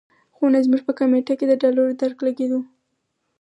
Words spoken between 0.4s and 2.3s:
نه زموږ په کمېټه کې د ډالرو درک